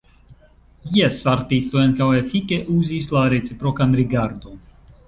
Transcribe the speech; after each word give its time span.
Jes, 0.95 1.19
artistoj 1.33 1.83
ankaŭ 1.83 2.09
efike 2.23 2.61
uzis 2.79 3.13
la 3.19 3.31
reciprokan 3.39 3.97
rigardon. 4.03 4.63